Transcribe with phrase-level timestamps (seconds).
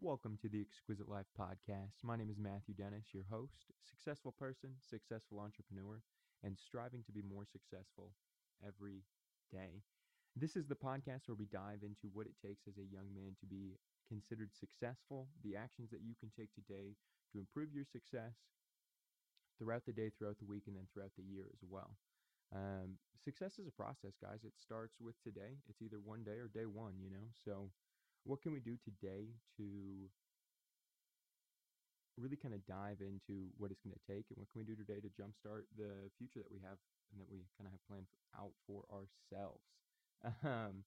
[0.00, 2.02] Welcome to the Exquisite Life Podcast.
[2.02, 6.00] My name is Matthew Dennis, your host, successful person, successful entrepreneur,
[6.42, 8.12] and striving to be more successful
[8.66, 9.04] every
[9.52, 9.82] day.
[10.34, 13.36] This is the podcast where we dive into what it takes as a young man
[13.40, 13.76] to be
[14.08, 16.96] considered successful, the actions that you can take today
[17.32, 18.34] to improve your success
[19.58, 21.96] throughout the day, throughout the week, and then throughout the year as well.
[22.54, 24.42] Um, success is a process, guys.
[24.44, 25.60] It starts with today.
[25.68, 27.28] It's either one day or day one, you know?
[27.44, 27.70] So,
[28.24, 29.64] what can we do today to
[32.20, 34.76] really kind of dive into what it's going to take and what can we do
[34.76, 36.76] today to jumpstart the future that we have
[37.10, 38.06] and that we kind of have planned
[38.36, 39.64] out for ourselves.
[40.44, 40.84] Um,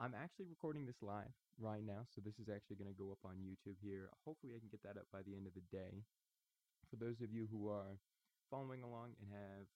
[0.00, 3.20] I'm actually recording this live right now, so this is actually going to go up
[3.22, 4.08] on YouTube here.
[4.24, 6.02] Hopefully, I can get that up by the end of the day.
[6.88, 8.00] For those of you who are
[8.48, 9.68] following along and have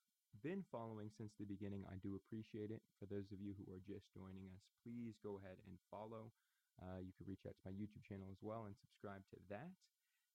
[0.42, 2.82] been following since the beginning, I do appreciate it.
[2.98, 6.32] For those of you who are just joining us, please go ahead and follow.
[6.76, 9.72] Uh, you can reach out to my YouTube channel as well and subscribe to that.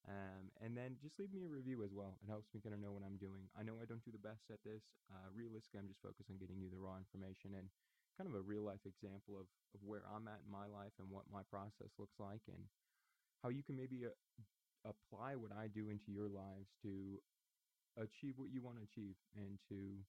[0.09, 2.17] Um, and then just leave me a review as well.
[2.25, 3.45] It helps me kind of know what I'm doing.
[3.53, 4.81] I know I don't do the best at this.
[5.13, 7.69] Uh, realistically, I'm just focused on getting you the raw information and
[8.17, 9.45] kind of a real life example of,
[9.77, 12.65] of where I'm at in my life and what my process looks like and
[13.45, 14.13] how you can maybe uh,
[14.85, 17.21] apply what I do into your lives to
[17.97, 20.03] achieve what you want to achieve and to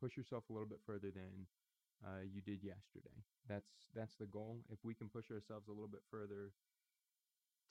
[0.00, 1.48] push yourself a little bit further than
[2.04, 3.24] uh, you did yesterday.
[3.48, 4.60] That's that's the goal.
[4.68, 6.52] If we can push ourselves a little bit further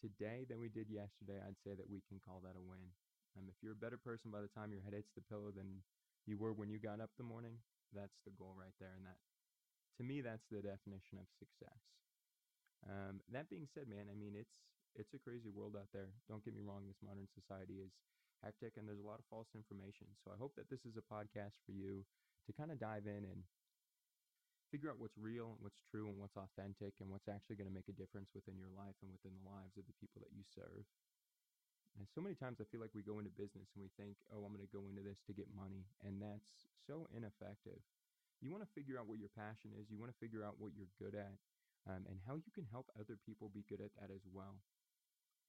[0.01, 2.91] today than we did yesterday, I'd say that we can call that a win.
[3.37, 5.81] Um, if you're a better person by the time your head hits the pillow than
[6.25, 7.57] you were when you got up the morning,
[7.93, 8.93] that's the goal right there.
[8.93, 9.17] And that,
[9.97, 11.81] to me, that's the definition of success.
[12.85, 14.57] Um, that being said, man, I mean it's
[14.93, 16.13] it's a crazy world out there.
[16.29, 16.85] Don't get me wrong.
[16.85, 17.93] This modern society is
[18.43, 20.11] hectic and there's a lot of false information.
[20.21, 22.03] So I hope that this is a podcast for you
[22.45, 23.47] to kind of dive in and
[24.67, 27.73] figure out what's real and what's true and what's authentic and what's actually going to
[27.73, 30.43] make a difference within your life and within the lives of the people that you
[30.43, 30.83] serve.
[31.93, 34.41] And so many times I feel like we go into business and we think, oh,
[34.41, 35.85] I'm going to go into this to get money.
[36.01, 37.77] And that's so ineffective.
[38.41, 40.73] You want to figure out what your passion is, you want to figure out what
[40.73, 41.37] you're good at,
[41.85, 44.57] um, and how you can help other people be good at that as well.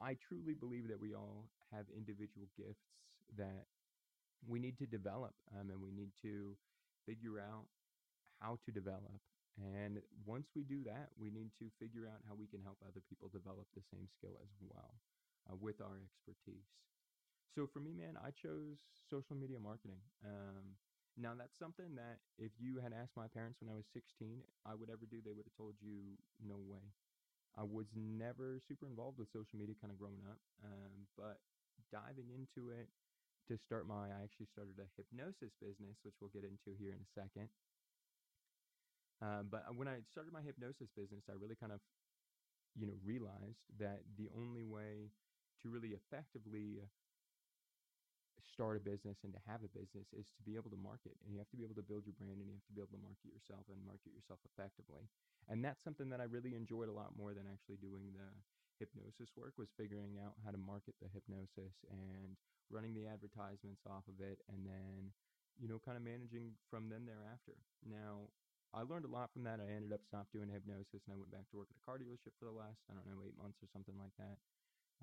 [0.00, 2.84] I truly believe that we all have individual gifts
[3.37, 3.66] that
[4.47, 6.56] we need to develop um, and we need to
[7.06, 7.66] figure out
[8.41, 9.21] how to develop.
[9.56, 13.00] And once we do that, we need to figure out how we can help other
[13.09, 14.99] people develop the same skill as well
[15.50, 16.66] uh, with our expertise.
[17.55, 20.03] So for me, man, I chose social media marketing.
[20.26, 20.75] Um,
[21.16, 24.75] now, that's something that if you had asked my parents when I was 16, I
[24.75, 26.82] would ever do, they would have told you, no way.
[27.56, 31.38] I was never super involved with social media kind of growing up, um, but
[31.91, 32.91] diving into it
[33.47, 36.98] to start my, I actually started a hypnosis business, which we'll get into here in
[36.98, 37.48] a second.
[39.22, 41.81] Um, but when I started my hypnosis business, I really kind of,
[42.75, 45.14] you know, realized that the only way
[45.62, 46.82] to really effectively
[48.44, 51.32] start a business and to have a business is to be able to market and
[51.32, 52.93] you have to be able to build your brand and you have to be able
[52.93, 55.09] to market yourself and market yourself effectively.
[55.49, 58.28] And that's something that i really enjoyed a lot more than actually doing the
[58.77, 62.34] hypnosis work was figuring out how to market the hypnosis and
[62.69, 65.15] running the advertisements off of it and then
[65.61, 67.56] you know kind of managing from then thereafter.
[67.84, 68.28] Now
[68.75, 69.62] i learned a lot from that.
[69.62, 71.97] I ended up stopped doing hypnosis and i went back to work at a car
[71.97, 74.37] dealership for the last i don't know eight months or something like that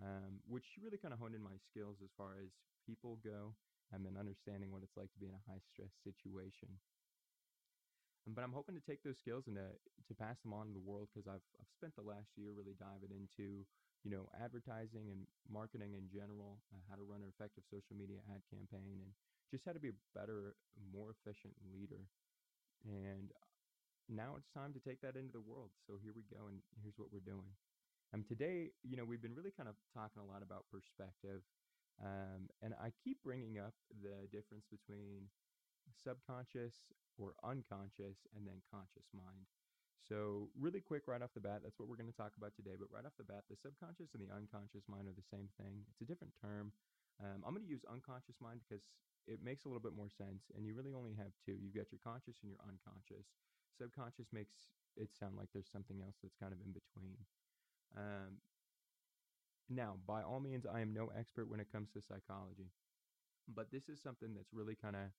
[0.02, 2.50] um, which really kind of honed in my skills as far as
[2.86, 3.54] people go
[3.94, 6.80] and then understanding what it's like to be in a high stress situation.
[8.26, 9.74] Um, but I'm hoping to take those skills and to,
[10.08, 12.78] to pass them on to the world because I've, I've spent the last year really
[12.78, 13.66] diving into,
[14.06, 18.22] you know, advertising and marketing in general, uh, how to run an effective social media
[18.30, 19.14] ad campaign and
[19.50, 20.56] just how to be a better,
[20.94, 22.08] more efficient leader.
[22.86, 23.34] And
[24.10, 25.72] now it's time to take that into the world.
[25.86, 27.58] So here we go, and here's what we're doing.
[28.12, 31.48] Um, today, you know, we've been really kind of talking a lot about perspective,
[32.04, 33.72] um, and I keep bringing up
[34.04, 35.32] the difference between
[35.96, 39.48] subconscious or unconscious and then conscious mind.
[40.04, 42.76] So, really quick, right off the bat, that's what we're going to talk about today.
[42.76, 45.88] But right off the bat, the subconscious and the unconscious mind are the same thing.
[45.88, 46.74] It's a different term.
[47.22, 48.84] Um, I'm going to use unconscious mind because
[49.30, 50.50] it makes a little bit more sense.
[50.58, 53.30] And you really only have two you've got your conscious and your unconscious.
[53.78, 57.22] Subconscious makes it sound like there's something else that's kind of in between.
[57.98, 58.40] Um,
[59.70, 62.72] now, by all means, I am no expert when it comes to psychology,
[63.48, 65.12] but this is something that's really kind of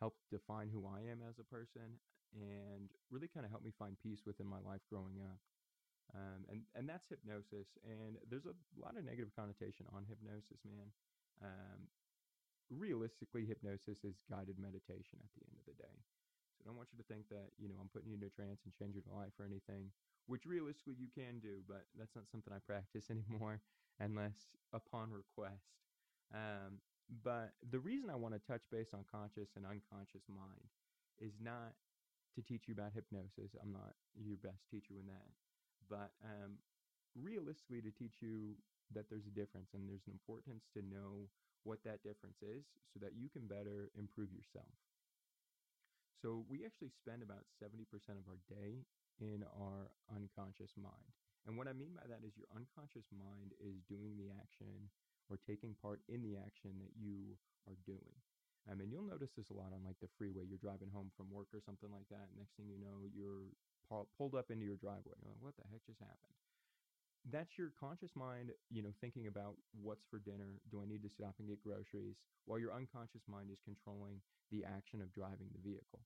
[0.00, 2.00] helped define who I am as a person
[2.34, 5.38] and really kind of helped me find peace within my life growing up.
[6.10, 7.78] Um, and and that's hypnosis.
[7.86, 10.90] And there's a lot of negative connotation on hypnosis, man.
[11.38, 11.86] Um,
[12.66, 15.96] realistically, hypnosis is guided meditation at the end of the day.
[16.58, 18.34] So I don't want you to think that you know I'm putting you into a
[18.34, 19.94] trance and changing your life or anything
[20.26, 23.60] which realistically you can do, but that's not something I practice anymore
[23.98, 25.76] unless upon request.
[26.32, 26.80] Um,
[27.24, 30.70] but the reason I want to touch base on conscious and unconscious mind
[31.18, 31.74] is not
[32.34, 33.58] to teach you about hypnosis.
[33.58, 35.28] I'm not your best teacher in that.
[35.90, 36.62] But um,
[37.18, 38.54] realistically, to teach you
[38.94, 41.26] that there's a difference and there's an importance to know
[41.66, 42.64] what that difference is
[42.94, 44.70] so that you can better improve yourself.
[46.22, 48.84] So we actually spend about 70% of our day
[49.20, 51.12] in our unconscious mind.
[51.46, 54.88] And what I mean by that is your unconscious mind is doing the action
[55.28, 57.36] or taking part in the action that you
[57.68, 58.16] are doing.
[58.68, 60.44] I mean, you'll notice this a lot on like the freeway.
[60.44, 62.28] You're driving home from work or something like that.
[62.36, 63.48] Next thing you know, you're
[63.88, 65.16] pulled up into your driveway.
[65.16, 66.36] You're like, what the heck just happened?
[67.28, 70.60] That's your conscious mind, you know, thinking about what's for dinner.
[70.72, 72.16] Do I need to stop and get groceries?
[72.44, 74.20] While your unconscious mind is controlling
[74.52, 76.04] the action of driving the vehicle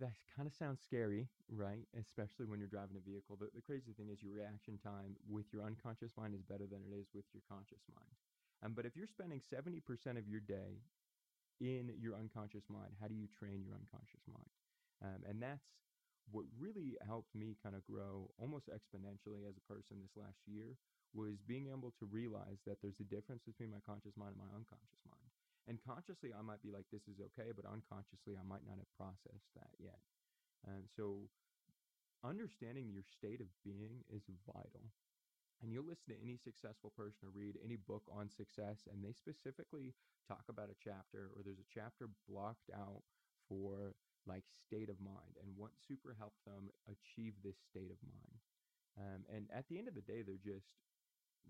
[0.00, 1.86] that kind of sounds scary, right?
[1.96, 3.36] Especially when you're driving a vehicle.
[3.40, 6.84] The, the crazy thing is your reaction time with your unconscious mind is better than
[6.84, 8.14] it is with your conscious mind.
[8.64, 9.80] Um, but if you're spending 70%
[10.18, 10.84] of your day
[11.60, 14.52] in your unconscious mind, how do you train your unconscious mind?
[15.00, 15.64] Um, and that's
[16.32, 20.76] what really helped me kind of grow almost exponentially as a person this last year
[21.14, 24.52] was being able to realize that there's a difference between my conscious mind and my
[24.52, 25.35] unconscious mind.
[25.66, 28.90] And consciously, I might be like, this is okay, but unconsciously, I might not have
[28.94, 29.98] processed that yet.
[30.62, 31.26] And so,
[32.22, 34.94] understanding your state of being is vital.
[35.62, 39.12] And you'll listen to any successful person or read any book on success, and they
[39.16, 39.94] specifically
[40.28, 43.02] talk about a chapter, or there's a chapter blocked out
[43.48, 43.96] for
[44.26, 48.38] like state of mind and what super helped them achieve this state of mind.
[48.98, 50.66] Um, and at the end of the day, they're just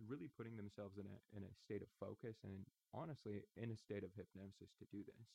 [0.04, 4.04] really putting themselves in a in a state of focus and honestly in a state
[4.04, 5.28] of hypnosis to do this.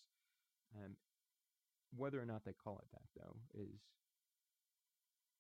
[0.78, 0.96] Um,
[1.98, 3.82] whether or not they call it that though is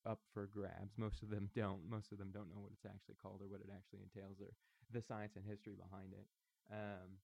[0.05, 0.97] up for grabs.
[0.97, 1.85] Most of them don't.
[1.89, 4.49] Most of them don't know what it's actually called or what it actually entails or
[4.89, 6.25] the science and history behind it.
[6.73, 7.21] Um,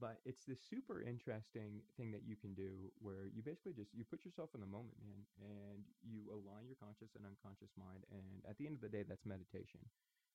[0.00, 4.04] but it's this super interesting thing that you can do where you basically just you
[4.04, 8.40] put yourself in the moment man and you align your conscious and unconscious mind and
[8.48, 9.78] at the end of the day that's meditation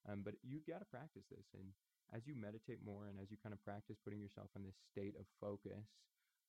[0.07, 1.51] um, but you got to practice this.
[1.51, 1.75] And
[2.15, 5.19] as you meditate more and as you kind of practice putting yourself in this state
[5.19, 5.83] of focus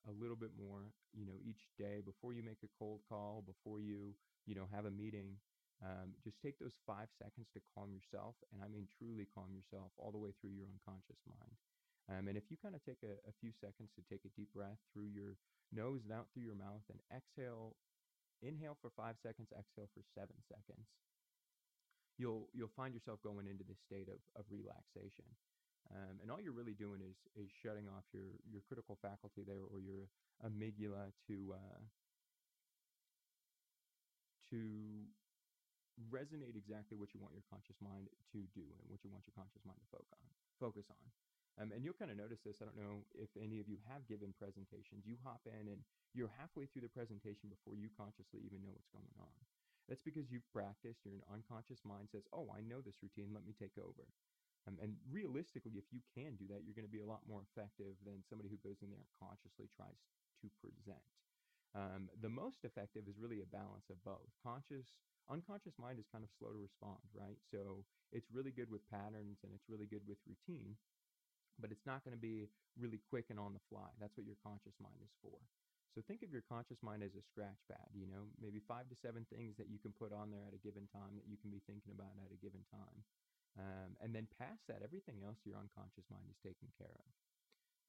[0.06, 3.82] a little bit more, you know, each day before you make a cold call, before
[3.82, 4.14] you,
[4.46, 5.42] you know, have a meeting,
[5.82, 8.38] um, just take those five seconds to calm yourself.
[8.54, 11.58] And I mean, truly calm yourself all the way through your unconscious mind.
[12.08, 14.54] Um, and if you kind of take a, a few seconds to take a deep
[14.54, 15.36] breath through your
[15.74, 17.74] nose and out through your mouth and exhale,
[18.40, 20.88] inhale for five seconds, exhale for seven seconds
[22.18, 25.24] you'll you'll find yourself going into this state of, of relaxation.
[25.88, 29.64] Um, and all you're really doing is is shutting off your your critical faculty there
[29.64, 30.10] or your
[30.44, 31.80] amygdala to uh,
[34.50, 34.60] to
[36.12, 39.34] resonate exactly what you want your conscious mind to do and what you want your
[39.34, 40.30] conscious mind to focus on.
[40.60, 41.04] Focus on.
[41.58, 42.62] Um, and you'll kind of notice this.
[42.62, 45.02] I don't know if any of you have given presentations.
[45.02, 45.82] You hop in and
[46.14, 49.34] you're halfway through the presentation before you consciously even know what's going on.
[49.88, 53.56] That's because you've practiced, your unconscious mind says, oh, I know this routine, let me
[53.56, 54.04] take over.
[54.68, 57.40] Um, and realistically, if you can do that, you're going to be a lot more
[57.40, 59.96] effective than somebody who goes in there and consciously tries
[60.44, 61.00] to present.
[61.72, 64.28] Um, the most effective is really a balance of both.
[64.44, 65.00] Conscious,
[65.32, 67.40] unconscious mind is kind of slow to respond, right?
[67.48, 70.76] So it's really good with patterns and it's really good with routine,
[71.56, 73.88] but it's not going to be really quick and on the fly.
[73.96, 75.36] That's what your conscious mind is for.
[75.98, 78.94] So think of your conscious mind as a scratch pad, you know, maybe five to
[79.02, 81.50] seven things that you can put on there at a given time that you can
[81.50, 83.02] be thinking about at a given time.
[83.58, 87.10] Um, and then past that, everything else your unconscious mind is taken care of.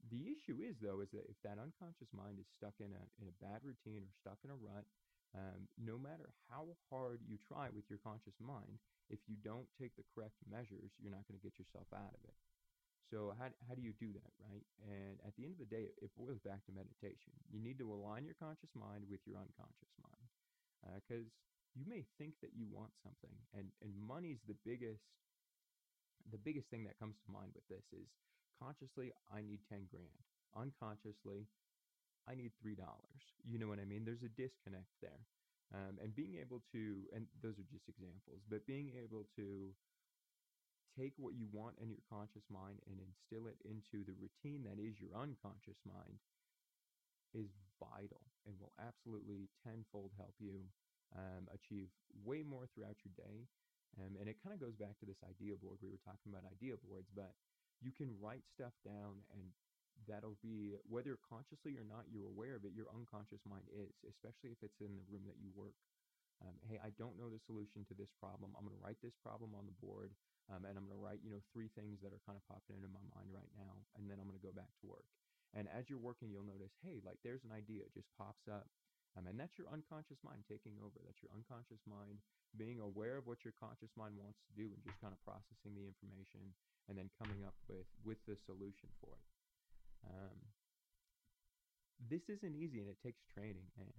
[0.09, 3.29] The issue is, though, is that if that unconscious mind is stuck in a, in
[3.29, 4.89] a bad routine or stuck in a rut,
[5.37, 8.81] um, no matter how hard you try with your conscious mind,
[9.13, 12.25] if you don't take the correct measures, you're not going to get yourself out of
[12.25, 12.33] it.
[13.09, 14.65] So how, how do you do that, right?
[14.85, 17.33] And at the end of the day, it boils back to meditation.
[17.49, 20.29] You need to align your conscious mind with your unconscious mind.
[21.01, 25.03] Because uh, you may think that you want something, and, and money's the biggest
[26.31, 28.05] the biggest thing that comes to mind with this is
[28.61, 30.21] consciously I need 10 grand.
[30.53, 31.47] Unconsciously,
[32.27, 32.77] I need $3.
[33.43, 34.05] You know what I mean?
[34.05, 35.25] There's a disconnect there.
[35.73, 39.69] Um, and being able to, and those are just examples, but being able to
[40.99, 44.75] take what you want in your conscious mind and instill it into the routine that
[44.75, 46.19] is your unconscious mind
[47.31, 47.47] is
[47.79, 50.67] vital and will absolutely tenfold help you
[51.15, 51.87] um, achieve
[52.27, 53.47] way more throughout your day.
[53.97, 55.79] Um, and it kind of goes back to this idea board.
[55.79, 57.31] We were talking about idea boards, but
[57.79, 59.55] you can write stuff down and
[60.07, 64.51] that'll be whether consciously or not you're aware of it your unconscious mind is especially
[64.55, 65.75] if it's in the room that you work
[66.39, 68.55] Um, hey, I don't know the solution to this problem.
[68.55, 70.15] I'm going to write this problem on the board,
[70.47, 72.79] um, and I'm going to write, you know, three things that are kind of popping
[72.79, 75.07] into my mind right now, and then I'm going to go back to work.
[75.51, 78.69] And as you're working, you'll notice, hey, like there's an idea, it just pops up.
[79.17, 81.01] Um, and that's your unconscious mind taking over.
[81.01, 82.21] That's your unconscious mind
[82.55, 85.73] being aware of what your conscious mind wants to do and just kind of processing
[85.73, 86.53] the information
[86.85, 89.25] and then coming up with with the solution for it.
[90.05, 90.37] Um,
[92.05, 93.73] this isn't easy and it takes training.
[93.81, 93.89] And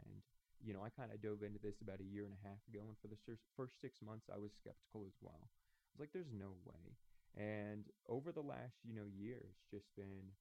[0.61, 2.85] you know, I kind of dove into this about a year and a half ago,
[2.87, 3.21] and for the
[3.57, 5.49] first six months, I was skeptical as well.
[5.49, 6.97] I was like, "There's no way."
[7.37, 10.35] And over the last, you know, year, it's just been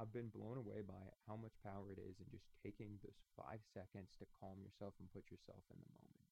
[0.00, 3.60] I've been blown away by how much power it is in just taking those five
[3.76, 6.28] seconds to calm yourself and put yourself in the moment.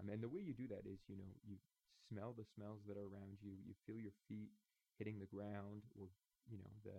[0.00, 1.60] Um, and the way you do that is, you know, you
[2.08, 4.52] smell the smells that are around you, you feel your feet
[4.96, 6.08] hitting the ground, or
[6.48, 6.96] you know, the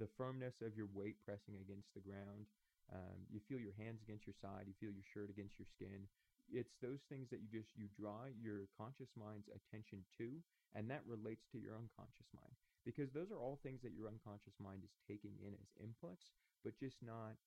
[0.00, 2.48] the firmness of your weight pressing against the ground.
[2.90, 4.66] Um, you feel your hands against your side.
[4.66, 6.10] You feel your shirt against your skin.
[6.50, 10.42] It's those things that you just you draw your conscious mind's attention to,
[10.74, 14.56] and that relates to your unconscious mind because those are all things that your unconscious
[14.58, 16.32] mind is taking in as inputs,
[16.64, 17.38] but just not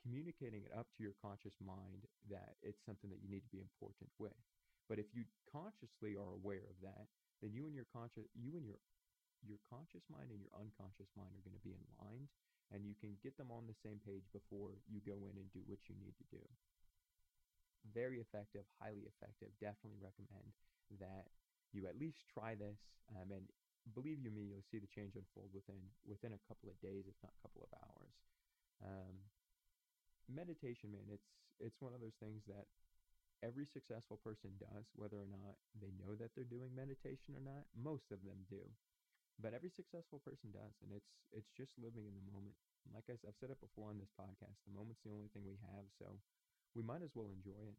[0.00, 3.60] communicating it up to your conscious mind that it's something that you need to be
[3.60, 4.36] important with.
[4.88, 7.04] But if you consciously are aware of that,
[7.44, 8.80] then you and your conscious you and your
[9.44, 12.28] your conscious mind and your unconscious mind are going to be in line
[12.70, 15.62] and you can get them on the same page before you go in and do
[15.66, 16.42] what you need to do.
[17.90, 19.50] Very effective, highly effective.
[19.58, 20.54] Definitely recommend
[21.02, 21.30] that
[21.74, 22.78] you at least try this.
[23.10, 23.46] Um, and
[23.94, 27.16] believe you me, you'll see the change unfold within within a couple of days, if
[27.24, 28.14] not a couple of hours.
[28.84, 29.14] Um,
[30.28, 32.68] meditation, man, it's it's one of those things that
[33.42, 37.64] every successful person does, whether or not they know that they're doing meditation or not.
[37.72, 38.60] Most of them do,
[39.40, 42.54] but every successful person does, and it's it's just living in the moment.
[42.92, 45.60] Like I, I've said it before on this podcast, the moment's the only thing we
[45.72, 46.20] have, so
[46.76, 47.78] we might as well enjoy it.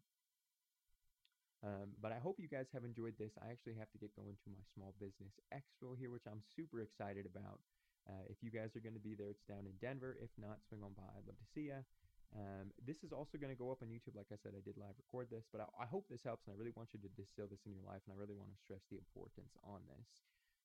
[1.61, 3.37] Um, but I hope you guys have enjoyed this.
[3.37, 6.81] I actually have to get going to my small business expo here, which I'm super
[6.81, 7.61] excited about.
[8.09, 10.17] Uh, if you guys are going to be there, it's down in Denver.
[10.17, 11.05] If not, swing on by.
[11.13, 11.85] I'd love to see you.
[12.31, 14.15] Um, this is also going to go up on YouTube.
[14.15, 16.55] Like I said, I did live record this, but I, I, hope this helps, and
[16.55, 18.57] I really want you to distill this in your life, and I really want to
[18.63, 20.07] stress the importance on this.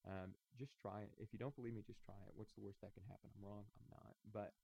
[0.06, 1.10] Um, just try it.
[1.18, 2.32] If you don't believe me, just try it.
[2.34, 3.30] What's the worst that can happen?
[3.34, 3.66] I'm wrong.
[3.76, 4.14] I'm not.
[4.30, 4.54] But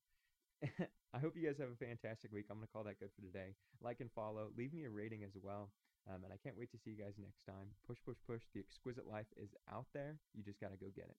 [1.14, 2.46] I hope you guys have a fantastic week.
[2.48, 3.58] I'm going to call that good for today.
[3.82, 4.54] Like and follow.
[4.56, 5.70] Leave me a rating as well.
[6.06, 7.74] Um, and I can't wait to see you guys next time.
[7.86, 8.42] Push, push, push.
[8.54, 10.18] The exquisite life is out there.
[10.34, 11.18] You just got to go get it.